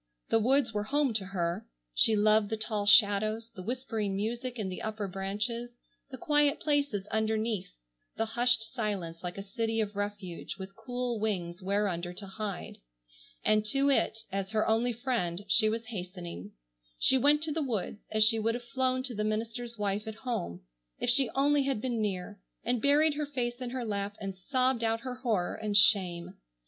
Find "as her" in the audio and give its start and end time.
14.31-14.67